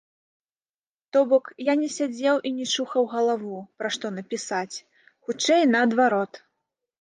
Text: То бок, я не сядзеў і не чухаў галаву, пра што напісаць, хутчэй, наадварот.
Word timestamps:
То 1.17 1.21
бок, 1.33 1.45
я 1.71 1.75
не 1.81 1.89
сядзеў 1.95 2.37
і 2.51 2.53
не 2.55 2.65
чухаў 2.77 3.03
галаву, 3.13 3.59
пра 3.83 3.87
што 3.97 4.11
напісаць, 4.17 4.81
хутчэй, 5.25 5.61
наадварот. 5.77 6.33